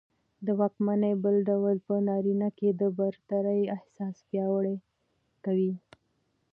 د 0.45 0.47
واکمنۍ 0.59 1.13
بل 1.23 1.35
ډول 1.49 1.75
په 1.87 1.95
نارينه 2.07 2.49
کې 2.57 2.69
د 2.81 2.81
برترۍ 2.97 3.61
احساس 3.75 4.15
پياوړى 4.27 4.75
کوي 5.45 5.73